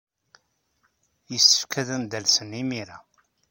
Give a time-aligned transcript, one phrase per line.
[1.31, 2.97] Yessefk ad am-d-alsen imir-a.